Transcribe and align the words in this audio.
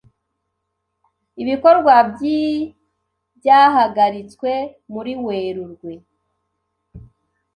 ibikorwa 1.41 1.93
by’byahagaritswe 2.09 4.51
muri 4.93 5.11
Werurwe 5.25 5.91